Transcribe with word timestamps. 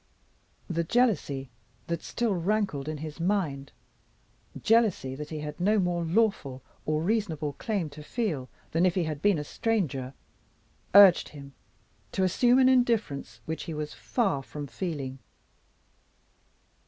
The 0.67 0.83
jealousy 0.83 1.51
that 1.85 2.01
still 2.01 2.33
rankled 2.33 2.87
in 2.89 2.97
his 2.97 3.19
mind 3.19 3.71
jealousy 4.59 5.13
that 5.13 5.29
he 5.29 5.41
had 5.41 5.59
no 5.59 5.77
more 5.77 6.03
lawful 6.03 6.63
or 6.87 7.03
reasonable 7.03 7.53
claim 7.53 7.87
to 7.91 8.01
feel 8.01 8.49
than 8.71 8.83
if 8.83 8.95
he 8.95 9.03
had 9.03 9.21
been 9.21 9.37
a 9.37 9.43
stranger 9.43 10.15
urged 10.95 11.29
him 11.29 11.53
to 12.13 12.23
assume 12.23 12.57
an 12.57 12.67
indifference 12.67 13.41
which 13.45 13.65
he 13.65 13.75
was 13.75 13.93
far 13.93 14.41
from 14.41 14.65
feeling. 14.65 15.19